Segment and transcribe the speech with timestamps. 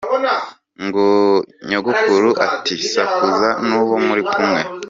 [1.69, 4.61] Nyogokuru ati “Sakuza n’uwo muri kumwe.